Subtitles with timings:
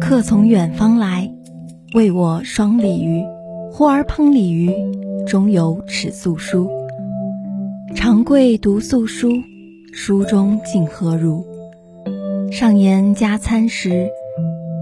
[0.00, 1.30] 客从远方来，
[1.94, 3.24] 为我双鲤鱼。
[3.72, 4.70] 忽而烹鲤鱼，
[5.26, 6.70] 中有尺素书。
[7.94, 9.30] 长贵读素书，
[9.92, 11.44] 书中竟何如？
[12.50, 14.08] 上言加餐食，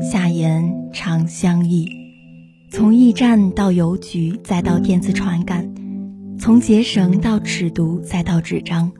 [0.01, 1.89] 下言长相忆。
[2.71, 5.65] 从驿站到邮局，再到电子传感；
[6.39, 8.93] 从结绳到尺牍，再到纸张。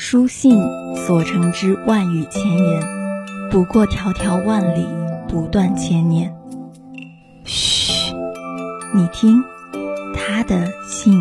[0.00, 0.56] 书信
[0.94, 2.80] 所成之万语千言，
[3.50, 4.86] 不过迢迢万里，
[5.26, 6.32] 不断千年。
[7.42, 8.14] 嘘，
[8.94, 9.42] 你听，
[10.14, 11.20] 他的信。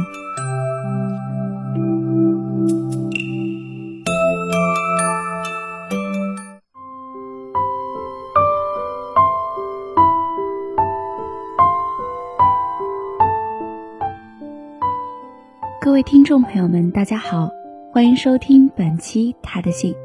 [15.81, 17.56] 各位听众朋友们，大家好。
[17.89, 19.95] 欢迎收听本期他的信。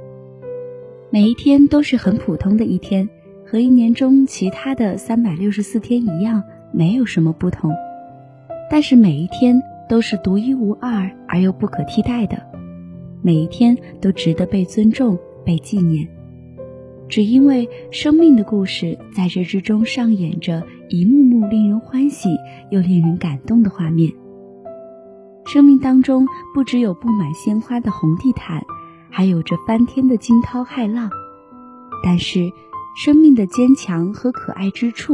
[1.10, 3.08] 每一天都是很普通的一天，
[3.44, 6.42] 和一年中其他的三百六十四天一样，
[6.72, 7.74] 没有什么不同。
[8.70, 12.40] 但是每一天都是独一无二而又不可替代的，
[13.20, 16.08] 每一天都值得被尊重、被纪念。
[17.08, 22.30] 只因为生命的故事在这之中上演着一幕幕令人欢喜
[22.70, 24.10] 又令人感动的画面。
[25.52, 28.64] 生命当中不只有布满鲜花的红地毯，
[29.10, 31.10] 还有着翻天的惊涛骇浪。
[32.02, 32.50] 但是，
[32.96, 35.12] 生命的坚强和可爱之处，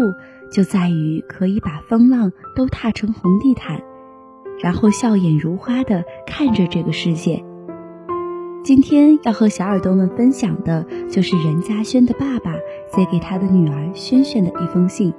[0.52, 3.82] 就在于可以把风浪都踏成红地毯，
[4.60, 7.44] 然后笑眼如花的看着这个世界。
[8.62, 12.52] 今天要和小耳朵们分享的，就是任嘉轩的爸爸
[12.94, 15.12] 写给他的女儿萱萱的一封信。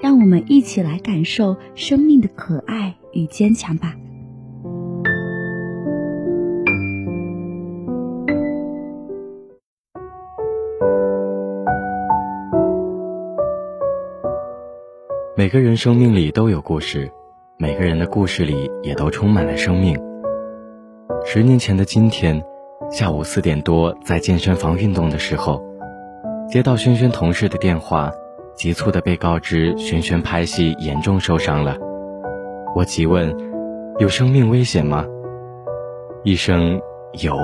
[0.00, 3.94] 让我们一起来感受生命的可爱与坚强吧。
[15.42, 17.10] 每个人生命里都有故事，
[17.56, 19.98] 每个人的故事里也都充满了生命。
[21.24, 22.40] 十年前的今天，
[22.92, 25.60] 下午四点多，在健身房运动的时候，
[26.48, 28.12] 接到轩轩同事的电话，
[28.54, 31.76] 急促的被告知轩轩拍戏严重受伤了。
[32.76, 33.34] 我急问
[33.98, 35.04] ：“有生命危险吗？”
[36.22, 36.80] 一声
[37.20, 37.36] “有”，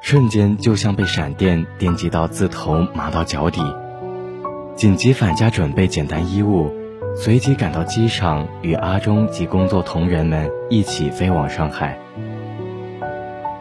[0.00, 3.60] 瞬间就像被闪电电击到，自头麻到脚底，
[4.76, 6.70] 紧急返家准备简单衣物。
[7.16, 11.96] 随即赶到机场，与阿忠及工作同仁们一起飞往上海。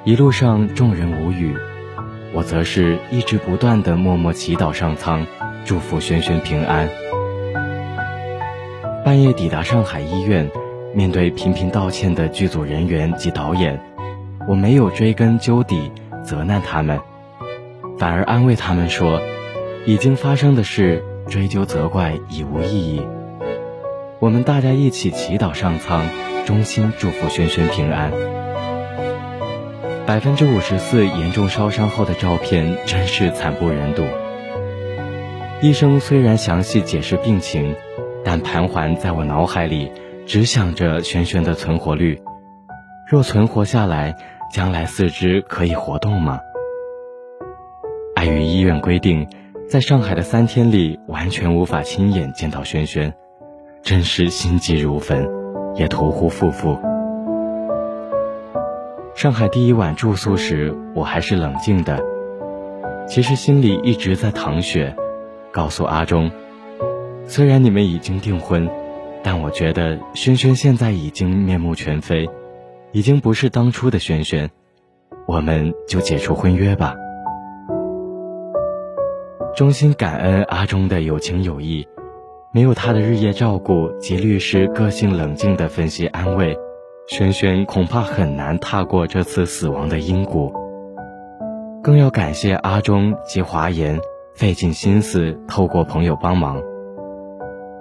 [0.04, 1.56] 一路上众人无语，
[2.34, 5.26] 我则是一直不断的默默祈祷上苍，
[5.64, 6.90] 祝福轩轩平安。
[9.06, 10.50] 半夜抵达上海医院，
[10.94, 13.80] 面对频频道歉的剧组人员及导演，
[14.48, 15.92] 我没有追根究底
[16.24, 17.00] 责难他们，
[18.00, 19.22] 反而安慰他们说，
[19.86, 23.06] 已经发生的事追究责怪已无意义。
[24.24, 26.08] 我们大家一起祈祷上苍，
[26.46, 28.10] 衷心祝福萱萱平安。
[30.06, 34.04] 百分之五十四严重烧伤后的照片真是惨不忍睹。
[35.62, 37.76] 医生虽然详细解释病情，
[38.24, 39.92] 但盘桓在我脑海里
[40.26, 42.18] 只想着萱萱的存活率。
[43.12, 44.16] 若存活下来，
[44.54, 46.40] 将来四肢可以活动吗？
[48.16, 49.28] 碍于医院规定，
[49.70, 53.14] 在上海的三天里完全无法亲眼见到萱萱。
[53.84, 55.30] 真是心急如焚，
[55.76, 56.80] 也屠呼夫妇。
[59.14, 62.00] 上海第一晚住宿时，我还是冷静的，
[63.10, 64.96] 其实心里一直在淌血，
[65.52, 66.32] 告诉阿忠，
[67.28, 68.70] 虽然你们已经订婚，
[69.22, 72.30] 但我觉得萱萱现在已经面目全非，
[72.94, 74.50] 已经不是当初的萱萱，
[75.28, 76.96] 我们就解除婚约吧。
[79.58, 81.86] 衷心感恩阿忠的有情有义。
[82.56, 86.56] 没有他的日夜照顾及律师个性冷静的分析安慰，
[87.08, 90.54] 萱萱恐怕很难踏过这次死亡的阴谷。
[91.82, 94.00] 更要感谢阿忠及华研
[94.36, 96.62] 费尽心思，透过朋友帮忙。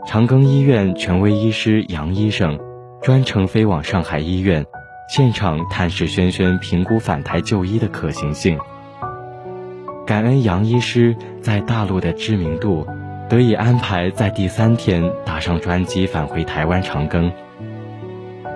[0.06, 2.58] 长庚医院权威医师杨医生
[3.02, 4.64] 专程飞往上海医院，
[5.14, 8.58] 现场探视萱萱，评估返台就医的可行性。
[10.06, 12.86] 感恩杨医师在大陆的知名度。
[13.32, 17.32] 得以安排在第三天搭上专机返回台湾长庚，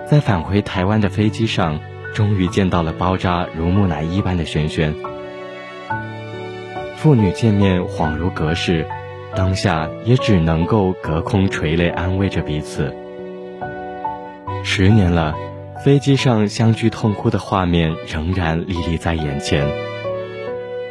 [0.05, 1.79] 在返回台湾的飞机上，
[2.13, 4.93] 终于见到了包扎如木乃伊般的萱萱。
[6.95, 8.85] 父女见面恍如隔世，
[9.35, 12.95] 当下也只能够隔空垂泪安慰着彼此。
[14.63, 15.33] 十年了，
[15.83, 19.67] 飞机上相聚痛哭的画面仍然历历在眼前。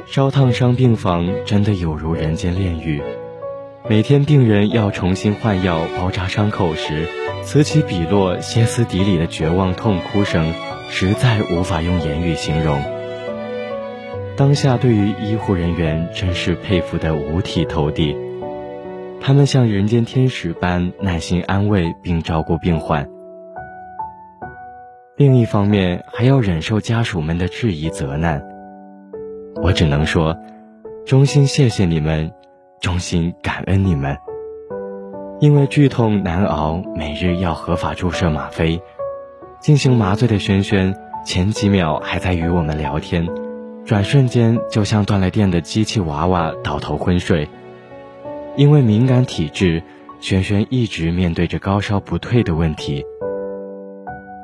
[0.07, 3.01] 烧烫伤病房真的有如人间炼狱。
[3.89, 7.07] 每天病人要重新换药、包扎伤口时，
[7.45, 10.53] 此起彼落、歇斯底里的绝望痛哭声，
[10.91, 12.83] 实在无法用言语形容。
[14.37, 18.17] 当下对于医护人员真是佩服得五体投地，
[19.21, 23.09] 他们像人间天使般耐心安慰并照顾病患。
[25.17, 28.43] 另一方面，还要忍受家属们的质疑责难。
[29.63, 30.37] 我只能说，
[31.07, 32.33] 衷心谢谢你们，
[32.87, 34.17] 衷心感恩你们。
[35.41, 38.81] 因为剧痛难熬，每日要合法注射吗啡，
[39.61, 40.95] 进行麻醉的轩轩，
[41.25, 43.27] 前几秒还在与我们聊天，
[43.85, 47.49] 转瞬间就像断了电的机器娃娃倒头昏睡。
[48.55, 49.83] 因为敏感体质，
[50.21, 53.05] 轩轩一直面对着高烧不退的问题。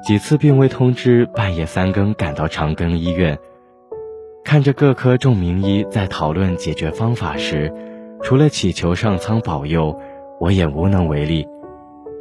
[0.05, 3.39] 几次病危通知，半夜三更赶到长庚医院。
[4.45, 7.73] 看着各科众名医在讨论解决方法时，
[8.23, 9.99] 除了祈求上苍保佑，
[10.39, 11.47] 我也无能为力，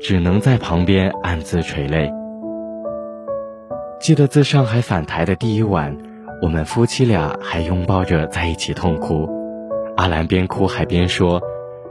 [0.01, 2.11] 只能在旁边暗自垂泪。
[3.99, 5.95] 记得自上海返台的第一晚，
[6.41, 9.29] 我们夫妻俩还拥抱着在一起痛哭。
[9.95, 11.39] 阿兰边哭还边说：“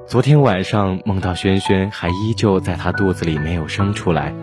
[0.06, 4.34] 昨天晚上梦到轩轩还依旧在他肚子里没有生出来。”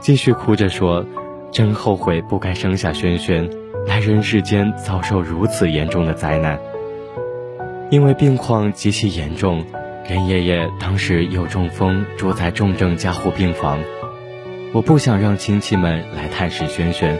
[0.00, 1.06] 继续哭着说
[1.52, 3.48] ：“真后悔不该生下轩轩。”
[3.86, 6.58] 来人世间遭受如此严重的灾难，
[7.90, 9.64] 因为病况极其严重，
[10.08, 13.80] 任爷爷当时又中风，住在重症加护病房。
[14.72, 17.18] 我不想让亲戚们来探视轩轩，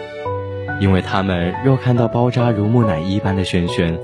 [0.81, 3.99] 因为他们若看到包扎如木乃伊般的轩轩，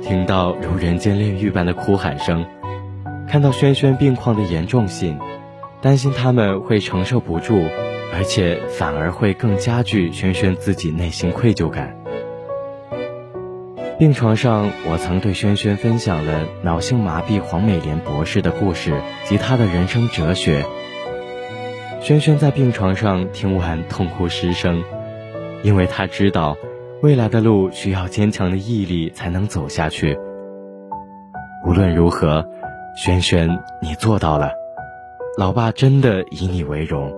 [0.00, 2.46] 听到如人间炼狱般的哭喊声，
[3.28, 5.18] 看到轩轩病况的严重性，
[5.80, 7.60] 担心他们会承受不住，
[8.14, 12.01] 而且反而会更加剧轩轩自己内心愧疚感。
[13.98, 20.64] 病床上，我曾对轩轩分享了脑性麻痹黄美莲博士的故事及他的人生哲学。
[22.00, 24.82] 轩轩在病床上听完痛哭失声，
[25.62, 26.56] 因为他知道，
[27.02, 30.18] 未来的路需要坚强的毅力才能走下去。
[31.64, 32.44] 无论如何，
[32.96, 33.48] 轩轩，
[33.80, 34.50] 你做到了，
[35.38, 37.12] 老爸真的以你为荣。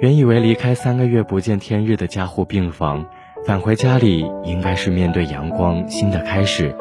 [0.00, 3.06] 原以为离开三个月不见天日的加护病房。
[3.46, 6.74] 返回家里应该是面对阳光新的开始，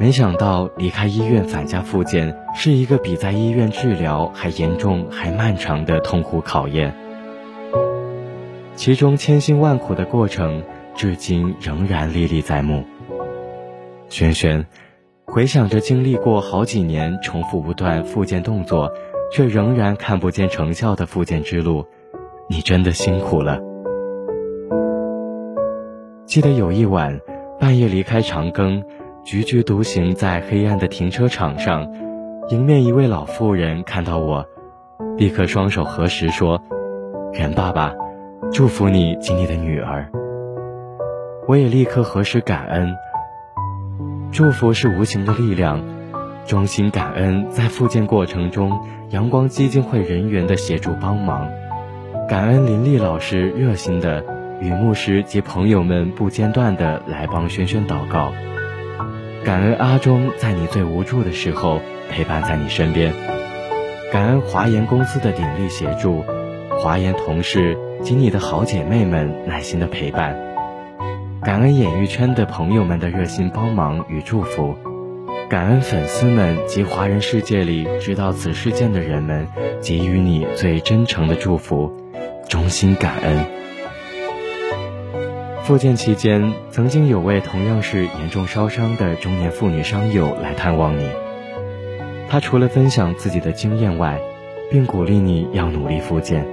[0.00, 6.92] 没想到离开医院返家复健是一个比在医院治疗还严重还漫长的痛苦考验，
[8.74, 10.64] 其中千辛万苦的过程
[10.96, 12.82] 至今仍然历历在目。
[14.08, 14.66] 轩轩，
[15.24, 18.92] 回想着经历过好几年重复不断复健动作，
[19.32, 21.86] 却仍然看不见成效的复健之路，
[22.48, 23.69] 你真的辛苦了。
[26.30, 27.20] 记得有一晚，
[27.58, 28.84] 半夜离开长庚，
[29.24, 31.92] 踽踽独行在黑暗的停车场上，
[32.50, 34.46] 迎面一位老妇人看到我，
[35.16, 36.62] 立刻双手合十说
[37.34, 37.92] ：“袁爸爸，
[38.52, 40.08] 祝福你及你的女儿。”
[41.48, 42.94] 我也立刻合十感恩。
[44.30, 45.82] 祝福是无形的力量，
[46.46, 48.78] 衷心感恩在复健过程中
[49.08, 51.48] 阳光基金会人员的协助帮忙，
[52.28, 54.39] 感恩林丽老师热心的。
[54.60, 58.32] 与牧师及朋友们不间断地来帮轩轩祷告，
[59.42, 63.14] 感恩阿忠在你最无助的时候陪伴在你身边，
[64.12, 66.22] 感恩华研公司的鼎力协助，
[66.78, 70.38] 华研同事及你的好姐妹们耐心的陪伴，
[71.42, 74.76] 感恩演艺圈的朋友们的热心帮忙与祝福，
[75.48, 79.48] 感恩粉丝们及华人世界里知道此事件的人们
[79.80, 81.90] 给予你最真诚的祝福，
[82.46, 83.46] 衷心感恩。
[85.70, 91.08] 复健期间，曾经有位同样是严重烧伤的中年妇女伤友来探望你。
[92.28, 94.20] 她除了分享自己的经验外，
[94.68, 96.44] 并鼓励你要努力复健，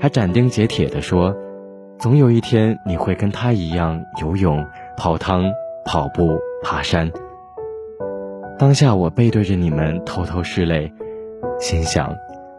[0.00, 1.36] 还斩钉截铁地说
[2.00, 5.44] ：“总有一天你会跟她一样游泳、泡汤、
[5.84, 7.12] 跑步、爬山。”
[8.58, 10.92] 当下我背对着你们偷偷拭泪，
[11.60, 12.12] 心想，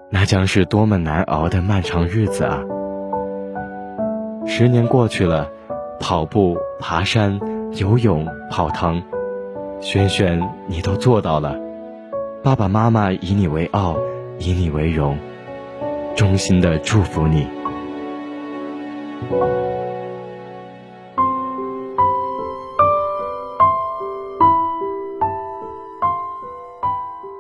[0.10, 2.62] 那将是多么难熬的漫长日子啊！
[4.46, 5.50] 十年过去了。
[6.06, 7.40] 跑步、爬山、
[7.78, 9.02] 游泳、泡汤，
[9.80, 11.58] 轩轩，你都做到了。
[12.44, 13.96] 爸爸妈妈以你为傲，
[14.38, 15.18] 以你为荣，
[16.14, 17.48] 衷心的祝福你。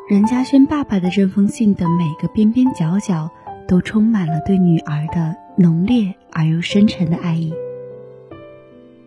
[0.07, 3.29] 任嘉轩爸爸的这封信的每个边边角角，
[3.67, 7.53] 都充满了对女儿的浓烈而又深沉的爱意。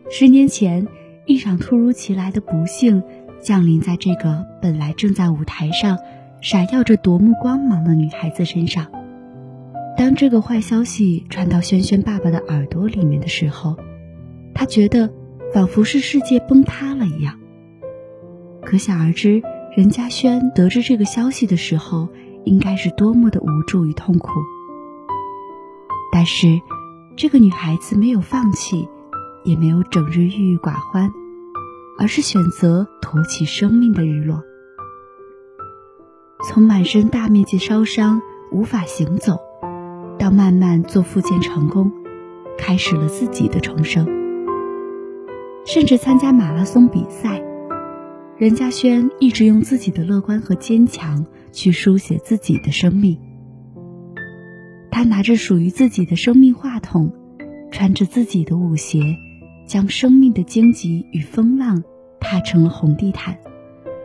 [0.08, 0.86] 十年前，
[1.24, 3.02] 一场突如其来的不幸
[3.40, 5.98] 降临在这个本来正在舞台上
[6.40, 8.86] 闪耀着夺目光芒的女孩子身上。
[9.96, 13.76] 当这个坏消息传到轩轩爸爸的耳朵里面的时候，
[14.54, 15.12] 他觉得
[15.52, 17.38] 仿佛是世界崩塌了一样。
[18.62, 19.42] 可想而知，
[19.76, 22.08] 任家轩得知这个消息的时候，
[22.44, 24.30] 应该是多么的无助与痛苦。
[26.12, 26.60] 但是，
[27.16, 28.88] 这个女孩子没有放弃，
[29.46, 31.10] 也没有整日郁郁寡欢，
[31.98, 34.42] 而是选择托起生命的日落。
[36.48, 38.20] 从满身大面积烧伤
[38.52, 39.38] 无法行走，
[40.18, 41.90] 到慢慢做复健成功，
[42.58, 44.06] 开始了自己的重生，
[45.64, 47.42] 甚至参加马拉松比赛。
[48.36, 53.18] 任家轩一直用自己的乐观和坚强去书写自己的生命。
[54.90, 57.12] 他拿着属于自己的生命话筒，
[57.70, 59.16] 穿着自己的舞鞋，
[59.66, 61.82] 将生命的荆棘与风浪
[62.20, 63.36] 踏成了红地毯，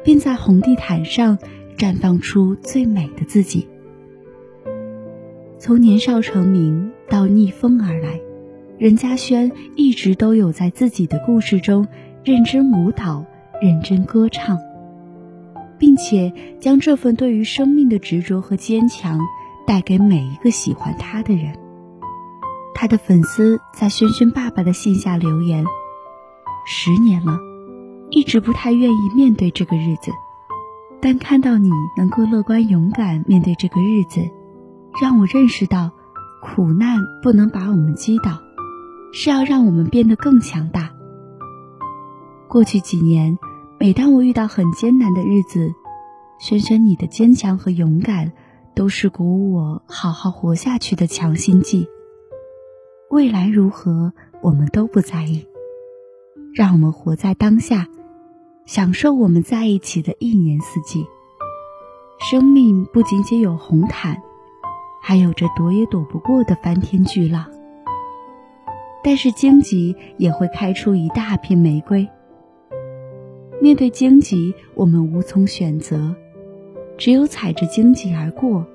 [0.03, 1.37] 并在红地毯上
[1.77, 3.67] 绽放出最美的自己。
[5.59, 8.19] 从年少成名到逆风而来，
[8.77, 11.87] 任家轩一直都有在自己的故事中
[12.23, 13.25] 认真舞蹈。
[13.61, 14.57] 认真歌唱，
[15.77, 19.19] 并且将这份对于生命的执着和坚强
[19.67, 21.53] 带给每一个喜欢他的人。
[22.73, 25.65] 他的粉丝在轩轩爸爸的信下留言
[26.65, 27.39] ：“十年了，
[28.09, 30.11] 一直不太愿意面对这个日子，
[31.01, 34.21] 但看到你能够乐观勇敢面对这个日子，
[35.01, 35.91] 让我认识到，
[36.41, 38.39] 苦难不能把我们击倒，
[39.13, 40.91] 是要让我们变得更强大。
[42.47, 43.37] 过去几年。”
[43.81, 45.73] 每当我遇到很艰难的日子，
[46.37, 48.31] 轩轩，你的坚强和勇敢，
[48.75, 51.87] 都是鼓舞我好好活下去的强心剂。
[53.11, 55.45] 未来如何，我们都不在意，
[56.55, 57.89] 让我们活在当下，
[58.65, 61.05] 享受我们在一起的一年四季。
[62.21, 64.21] 生命不仅仅有红毯，
[65.01, 67.51] 还有着躲也躲不过的翻天巨浪。
[69.03, 72.07] 但是荆棘也会开出一大片玫瑰。
[73.61, 76.15] 面对荆棘，我们无从选择，
[76.97, 78.65] 只有踩着荆棘而过，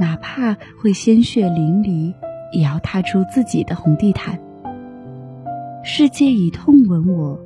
[0.00, 2.14] 哪怕会鲜血淋漓，
[2.54, 4.40] 也要踏出自己的红地毯。
[5.82, 7.38] 世界以痛吻我，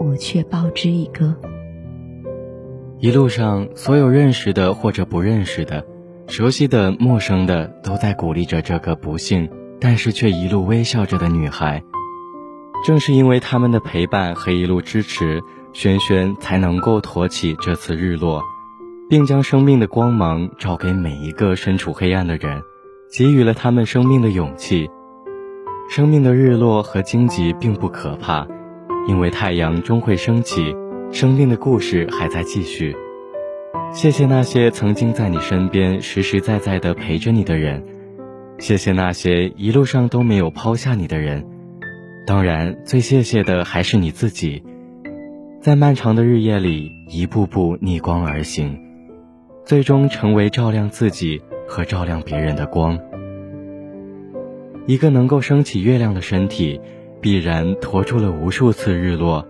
[0.00, 1.36] 我却报之以歌。
[2.98, 5.84] 一路上，所有认识的或者不认识的、
[6.26, 11.82] 熟悉的、陌生的，都在鼓励着这个不幸，但是却一路微笑着的女孩。
[12.86, 15.40] 正是因为他们的陪伴和一路支持。
[15.74, 18.42] 轩轩才能够托起这次日落，
[19.08, 22.62] 并将生命的光芒照给每一个身处黑暗的人，
[23.10, 24.88] 给予了他们生命的勇气。
[25.88, 28.46] 生命的日落和荆棘并不可怕，
[29.08, 30.74] 因为太阳终会升起，
[31.10, 32.94] 生命的故事还在继续。
[33.90, 37.82] 谢谢那些曾经在你身边实实在在的陪着你的人，
[38.58, 41.46] 谢谢那些一路上都没有抛下你的人，
[42.26, 44.62] 当然最谢谢的还是你自己。
[45.62, 48.78] 在漫长的日夜里，一步步逆光而行，
[49.68, 52.98] 最终成为照亮自己和照亮别人的光。
[54.86, 56.80] 一个能够升起月亮的身体，
[57.20, 59.46] 必然驮住了无数次日落。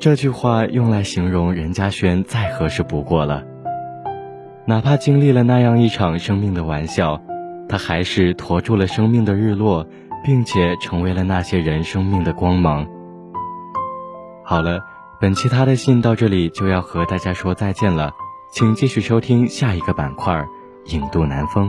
[0.00, 3.44] 这句话用来形容任家轩再合适不过了。
[4.64, 7.22] 哪怕经历了那样一场生命的玩笑，
[7.68, 9.86] 他还是驮住了生命的日落，
[10.24, 12.84] 并且成为了那些人生命的光芒。
[14.44, 14.80] 好了。
[15.20, 18.10] 本期他的信到这里就要和大家说再见了，
[18.50, 20.34] 请继续收听下一个板块
[20.86, 21.68] 《影渡南风》。